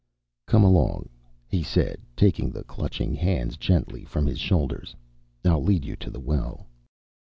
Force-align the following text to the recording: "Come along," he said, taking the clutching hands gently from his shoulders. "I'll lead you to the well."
"Come 0.47 0.63
along," 0.63 1.09
he 1.47 1.61
said, 1.61 2.01
taking 2.17 2.49
the 2.49 2.63
clutching 2.63 3.13
hands 3.13 3.55
gently 3.55 4.03
from 4.03 4.25
his 4.25 4.39
shoulders. 4.39 4.95
"I'll 5.45 5.61
lead 5.63 5.85
you 5.85 5.95
to 5.97 6.09
the 6.09 6.19
well." 6.19 6.65